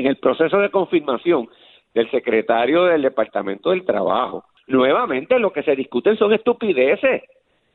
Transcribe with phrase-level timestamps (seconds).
[0.00, 1.48] en el proceso de confirmación
[1.94, 4.44] del secretario del Departamento del Trabajo.
[4.66, 7.22] Nuevamente lo que se discuten son estupideces,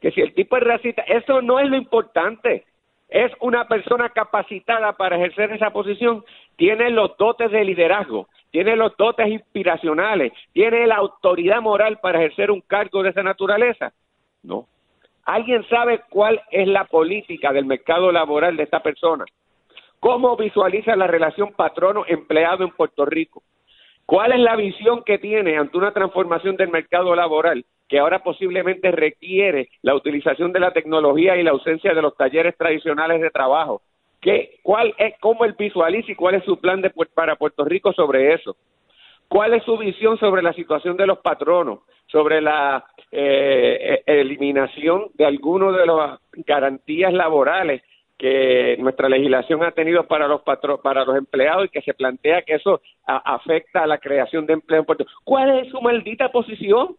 [0.00, 2.64] que si el tipo es racista, eso no es lo importante.
[3.08, 6.24] Es una persona capacitada para ejercer esa posición,
[6.56, 12.50] tiene los dotes de liderazgo, tiene los dotes inspiracionales, tiene la autoridad moral para ejercer
[12.50, 13.92] un cargo de esa naturaleza.
[14.42, 14.66] No.
[15.24, 19.24] ¿Alguien sabe cuál es la política del mercado laboral de esta persona?
[20.04, 23.42] ¿Cómo visualiza la relación patrono-empleado en Puerto Rico?
[24.04, 28.90] ¿Cuál es la visión que tiene ante una transformación del mercado laboral que ahora posiblemente
[28.90, 33.80] requiere la utilización de la tecnología y la ausencia de los talleres tradicionales de trabajo?
[34.20, 37.94] ¿Qué, cuál es, ¿Cómo él visualiza y cuál es su plan de, para Puerto Rico
[37.94, 38.58] sobre eso?
[39.26, 45.06] ¿Cuál es su visión sobre la situación de los patronos, sobre la eh, e, eliminación
[45.14, 47.80] de algunas de las garantías laborales
[48.18, 50.42] que nuestra legislación ha tenido para los
[50.82, 54.80] para los empleados y que se plantea que eso afecta a la creación de empleo
[54.80, 55.20] en Puerto Rico.
[55.24, 56.96] ¿Cuál es su maldita posición?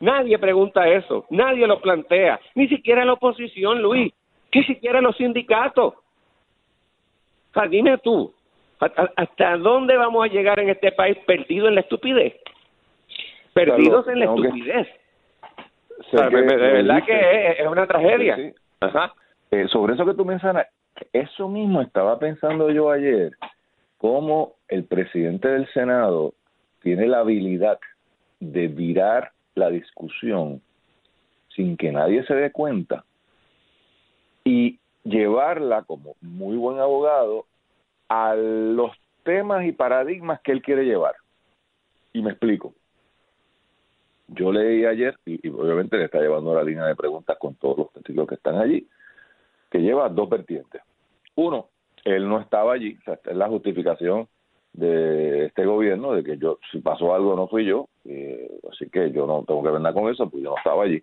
[0.00, 4.12] Nadie pregunta eso, nadie lo plantea, ni siquiera la oposición, Luis,
[4.52, 5.94] ni siquiera los sindicatos.
[7.54, 8.34] O dime tú,
[8.80, 12.34] ¿hasta dónde vamos a llegar en este país perdido en la estupidez?
[13.52, 14.88] Perdidos en la estupidez.
[16.12, 18.36] de verdad que es, una tragedia.
[18.80, 19.14] Ajá.
[19.54, 20.66] Eh, sobre eso que tú mencionas,
[21.12, 23.36] eso mismo estaba pensando yo ayer,
[23.98, 26.34] cómo el presidente del Senado
[26.82, 27.78] tiene la habilidad
[28.40, 30.60] de virar la discusión
[31.54, 33.04] sin que nadie se dé cuenta
[34.42, 37.46] y llevarla como muy buen abogado
[38.08, 38.90] a los
[39.22, 41.14] temas y paradigmas que él quiere llevar.
[42.12, 42.74] Y me explico.
[44.26, 47.92] Yo leí ayer, y, obviamente le está llevando la línea de preguntas con todos los
[47.92, 48.88] testigos que están allí,
[49.74, 50.82] que lleva dos vertientes.
[51.34, 51.68] Uno,
[52.04, 54.28] él no estaba allí, o sea, es la justificación
[54.72, 59.10] de este gobierno de que yo, si pasó algo, no fui yo, eh, así que
[59.10, 61.02] yo no tengo que ver nada con eso, pues yo no estaba allí.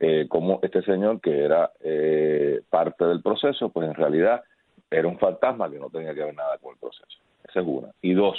[0.00, 4.42] Eh, como este señor que era eh, parte del proceso, pues en realidad
[4.90, 7.18] era un fantasma que no tenía que ver nada con el proceso.
[7.46, 7.88] Esa es una.
[8.00, 8.38] Y dos,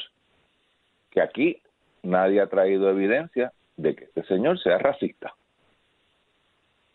[1.11, 1.61] que aquí
[2.01, 5.35] nadie ha traído evidencia de que este señor sea racista.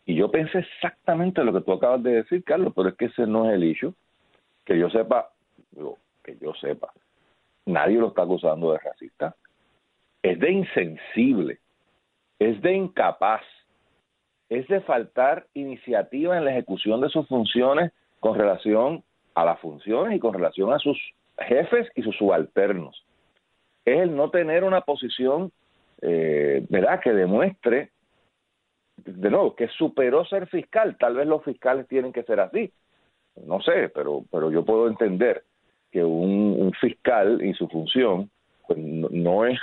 [0.04, 3.26] Y yo pensé exactamente lo que tú acabas de decir, Carlos, pero es que ese
[3.26, 3.94] no es el issue.
[4.64, 5.30] Que yo sepa,
[6.24, 6.92] que yo sepa,
[7.66, 9.34] nadie lo está acusando de racista.
[10.22, 11.58] Es de insensible,
[12.38, 13.42] es de incapaz,
[14.48, 19.02] es de faltar iniciativa en la ejecución de sus funciones con relación
[19.34, 20.98] a las funciones y con relación a sus
[21.38, 23.04] jefes y sus subalternos.
[23.84, 25.50] Es el no tener una posición,
[26.02, 27.90] eh, ¿verdad?, que demuestre
[29.04, 30.96] de nuevo, que superó ser fiscal.
[30.98, 32.72] Tal vez los fiscales tienen que ser así.
[33.46, 35.44] No sé, pero, pero yo puedo entender
[35.90, 38.30] que un, fiscal y su función
[38.66, 39.58] pues, no, es,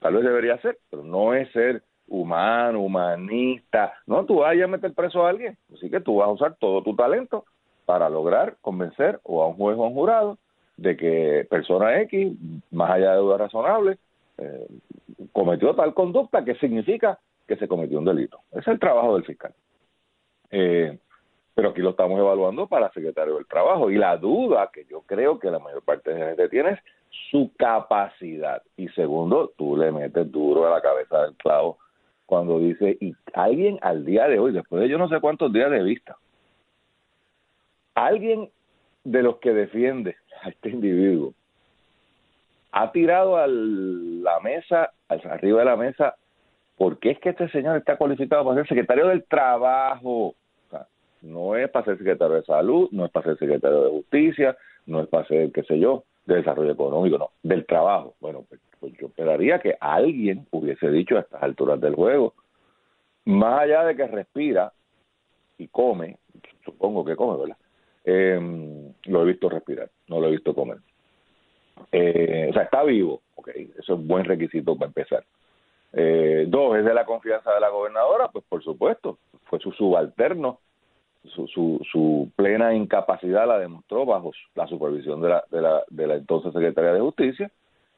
[0.00, 3.94] tal vez debería ser, pero no es ser humano, humanista.
[4.06, 5.56] No, tú vas a meter preso a alguien.
[5.74, 7.44] Así que tú vas a usar todo tu talento
[7.86, 10.38] para lograr convencer o a un juez o a un jurado
[10.76, 12.32] de que persona X,
[12.70, 13.98] más allá de duda razonable,
[14.38, 14.66] eh,
[15.32, 18.40] cometió tal conducta que significa que se cometió un delito.
[18.52, 19.54] Es el trabajo del fiscal.
[20.50, 20.98] Eh,
[21.54, 23.90] pero aquí lo estamos evaluando para secretario del Trabajo.
[23.90, 26.80] Y la duda que yo creo que la mayor parte de la gente tiene es
[27.30, 28.62] su capacidad.
[28.76, 31.78] Y segundo, tú le metes duro a la cabeza del clavo
[32.26, 35.70] cuando dice, y alguien al día de hoy, después de yo no sé cuántos días
[35.70, 36.16] de vista,
[37.94, 38.50] alguien
[39.04, 41.34] de los que defiende a este individuo
[42.72, 46.16] ha tirado a la mesa, arriba de la mesa,
[46.76, 50.34] porque es que este señor está cualificado para ser secretario del trabajo.
[51.22, 55.00] no es para ser secretario de salud, no es para ser secretario de justicia, no
[55.00, 58.14] es para ser, qué sé yo, de desarrollo económico, no, del trabajo.
[58.20, 62.34] Bueno, pues, pues, yo esperaría que alguien hubiese dicho a estas alturas del juego,
[63.24, 64.72] más allá de que respira
[65.56, 66.18] y come,
[66.64, 67.56] supongo que come, ¿verdad?
[68.04, 70.78] Eh, lo he visto respirar, no lo he visto comer.
[71.90, 75.24] Eh, o sea, está vivo, ok, eso es un buen requisito para empezar.
[75.96, 80.58] Eh, dos, es de la confianza de la gobernadora, pues por supuesto, fue su subalterno,
[81.24, 86.06] su, su, su plena incapacidad la demostró bajo la supervisión de la, de la, de
[86.06, 87.50] la entonces secretaria de Justicia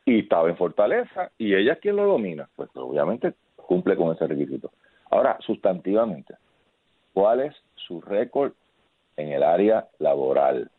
[0.05, 4.27] y estaba en Fortaleza y ella es quien lo domina, pues obviamente cumple con ese
[4.27, 4.71] requisito.
[5.11, 6.35] Ahora, sustantivamente,
[7.15, 8.53] ¿cuál es su récord
[9.17, 10.71] en el área laboral?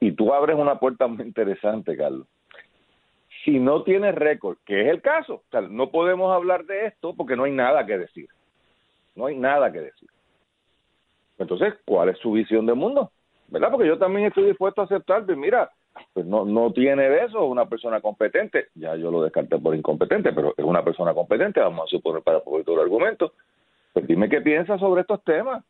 [0.00, 2.26] Y tú abres una puerta muy interesante, Carlos
[3.46, 7.44] si no tiene récord, que es el caso, no podemos hablar de esto porque no
[7.44, 8.28] hay nada que decir.
[9.14, 10.08] No hay nada que decir.
[11.38, 13.12] Entonces, ¿cuál es su visión del mundo?
[13.46, 13.70] ¿Verdad?
[13.70, 15.70] Porque yo también estoy dispuesto a aceptar, pues mira,
[16.12, 20.32] pues no, no tiene de eso, una persona competente, ya yo lo descarté por incompetente,
[20.32, 23.32] pero es una persona competente, vamos a suponer para poder todo el argumento.
[23.92, 25.64] Pues dime qué piensa sobre estos temas.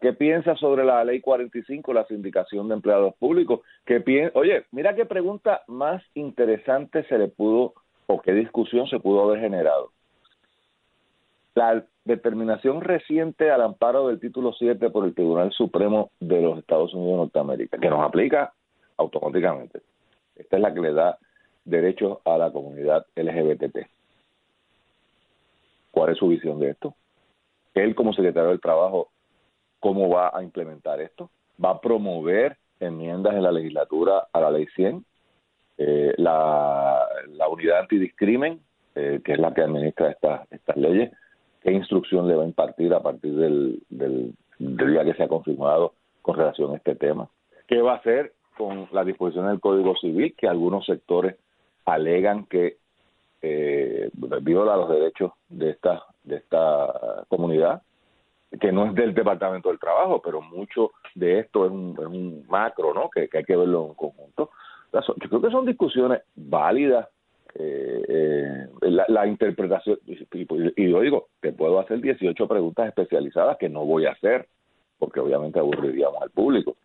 [0.00, 3.60] ¿Qué piensa sobre la ley 45, la sindicación de empleados públicos?
[3.84, 4.30] ¿Qué?
[4.34, 7.74] Oye, mira qué pregunta más interesante se le pudo
[8.06, 9.90] o qué discusión se pudo haber generado.
[11.54, 16.94] La determinación reciente al amparo del título 7 por el Tribunal Supremo de los Estados
[16.94, 18.52] Unidos de Norteamérica, que nos aplica
[18.96, 19.82] automáticamente.
[20.36, 21.18] Esta es la que le da
[21.64, 23.86] derechos a la comunidad LGBT.
[25.90, 26.94] ¿Cuál es su visión de esto?
[27.74, 29.10] Él como secretario del Trabajo,
[29.82, 31.28] ¿cómo va a implementar esto?
[31.62, 35.04] ¿Va a promover enmiendas en la legislatura a la ley 100?
[35.76, 38.60] Eh, la, la unidad antidiscrimen,
[38.94, 41.10] eh, que es la que administra estas estas leyes,
[41.62, 45.94] qué instrucción le va a impartir a partir del, del, día que se ha confirmado
[46.22, 47.28] con relación a este tema.
[47.66, 51.34] ¿Qué va a hacer con la disposición del Código Civil que algunos sectores
[51.84, 52.76] alegan que
[53.40, 54.10] eh,
[54.42, 57.82] viola los derechos de esta de esta comunidad
[58.60, 63.08] que no es del Departamento del Trabajo, pero mucho de esto es un, macro, ¿no?
[63.10, 64.50] Que, que, hay que verlo en conjunto.
[64.92, 67.08] Yo creo que son discusiones válidas
[67.54, 73.68] eh, eh, la, la, interpretación, y, yo digo, te puedo hacer 18 preguntas especializadas que
[73.68, 74.48] no voy a hacer,
[74.98, 76.76] porque obviamente aburriríamos al público,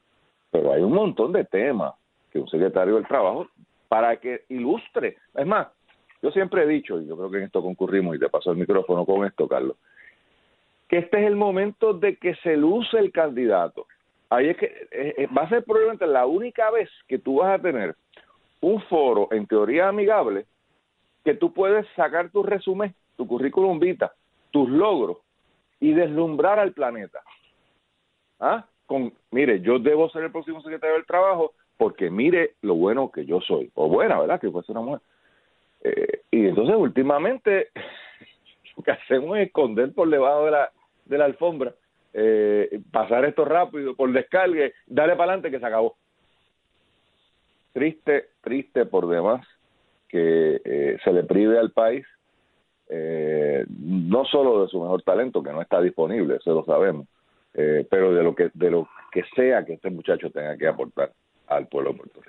[0.52, 1.94] pero hay un montón de temas
[2.32, 3.48] que un secretario del Trabajo,
[3.88, 5.68] para que ilustre, es más,
[6.22, 8.58] yo siempre he dicho, y yo creo que en esto concurrimos, y te paso el
[8.58, 9.78] micrófono con esto, Carlos,
[10.88, 13.86] que este es el momento de que se luce el candidato.
[14.30, 17.60] Ahí es que eh, eh, va a ser probablemente la única vez que tú vas
[17.60, 17.96] a tener
[18.62, 20.46] un foro en teoría amigable
[21.24, 24.14] que tú puedes sacar tu resumen, tu currículum vita,
[24.52, 25.18] tus logros
[25.80, 27.20] y deslumbrar al planeta.
[28.40, 28.66] ¿Ah?
[28.86, 33.26] Con, mire, yo debo ser el próximo secretario del trabajo porque mire lo bueno que
[33.26, 34.40] yo soy, o buena, ¿verdad?
[34.40, 35.02] Que ser una mujer.
[35.84, 37.70] Eh, y entonces últimamente
[38.78, 40.72] lo que hacemos es esconder por debajo de la,
[41.08, 41.74] de la alfombra,
[42.14, 45.96] eh, pasar esto rápido, por descargue, darle para adelante que se acabó.
[47.74, 49.46] Triste, triste por demás
[50.08, 52.06] que eh, se le prive al país
[52.90, 57.08] eh, no solo de su mejor talento que no está disponible eso lo sabemos
[57.54, 61.12] eh, pero de lo que de lo que sea que este muchacho tenga que aportar
[61.48, 62.22] al pueblo de Puerto